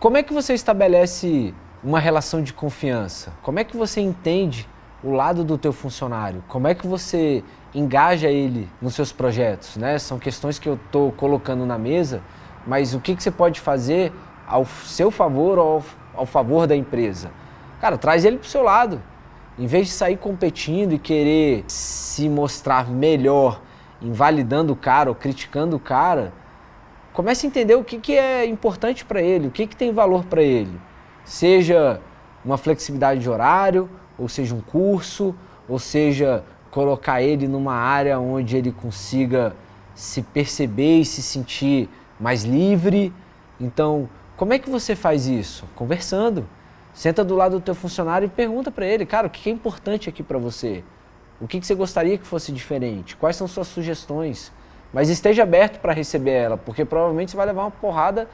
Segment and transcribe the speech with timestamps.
[0.00, 1.52] Como é que você estabelece
[1.82, 3.32] uma relação de confiança?
[3.42, 4.68] Como é que você entende
[5.02, 6.44] o lado do teu funcionário?
[6.46, 7.42] Como é que você
[7.74, 9.76] engaja ele nos seus projetos?
[9.76, 9.98] Né?
[9.98, 12.22] São questões que eu estou colocando na mesa,
[12.64, 14.12] mas o que, que você pode fazer
[14.46, 15.84] ao seu favor ou ao,
[16.14, 17.32] ao favor da empresa?
[17.80, 19.02] Cara, traz ele para o seu lado.
[19.58, 23.60] Em vez de sair competindo e querer se mostrar melhor,
[24.00, 26.32] invalidando o cara ou criticando o cara,
[27.18, 30.24] comece a entender o que, que é importante para ele, o que, que tem valor
[30.26, 30.80] para ele.
[31.24, 32.00] Seja
[32.44, 35.34] uma flexibilidade de horário, ou seja um curso,
[35.68, 39.52] ou seja colocar ele numa área onde ele consiga
[39.96, 41.88] se perceber e se sentir
[42.20, 43.12] mais livre.
[43.58, 45.66] Então, como é que você faz isso?
[45.74, 46.46] Conversando.
[46.94, 50.08] Senta do lado do teu funcionário e pergunta para ele, cara, o que é importante
[50.08, 50.84] aqui para você?
[51.40, 53.16] O que você gostaria que fosse diferente?
[53.16, 54.52] Quais são suas sugestões?
[54.92, 58.28] Mas esteja aberto para receber ela, porque provavelmente você vai levar uma porrada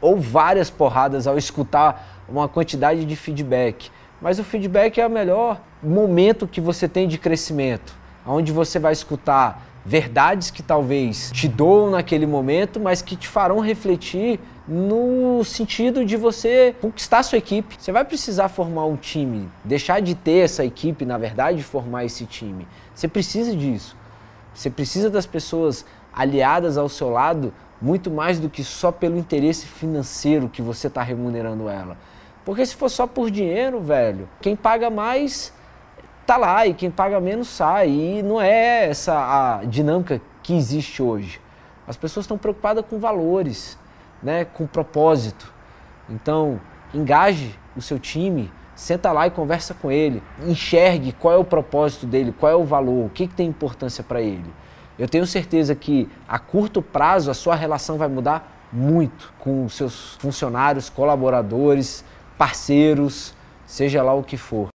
[0.00, 3.90] ou várias porradas ao escutar uma quantidade de feedback.
[4.20, 7.94] Mas o feedback é o melhor momento que você tem de crescimento,
[8.26, 13.58] onde você vai escutar verdades que talvez te doam naquele momento, mas que te farão
[13.58, 17.76] refletir no sentido de você conquistar sua equipe.
[17.78, 22.24] Você vai precisar formar um time, deixar de ter essa equipe, na verdade, formar esse
[22.26, 22.66] time.
[22.94, 23.96] Você precisa disso.
[24.54, 29.66] Você precisa das pessoas aliadas ao seu lado muito mais do que só pelo interesse
[29.66, 31.96] financeiro que você está remunerando ela.
[32.44, 35.52] Porque se for só por dinheiro, velho, quem paga mais
[36.26, 37.90] tá lá e quem paga menos sai.
[37.90, 41.40] E não é essa a dinâmica que existe hoje.
[41.86, 43.78] As pessoas estão preocupadas com valores,
[44.22, 45.52] né, com propósito.
[46.08, 46.60] Então,
[46.94, 52.06] engaje o seu time, senta lá e conversa com ele, enxergue qual é o propósito
[52.06, 54.52] dele, qual é o valor, o que, que tem importância para ele.
[54.98, 60.14] Eu tenho certeza que a curto prazo a sua relação vai mudar muito com seus
[60.16, 62.04] funcionários, colaboradores,
[62.38, 63.34] parceiros,
[63.66, 64.70] seja lá o que for.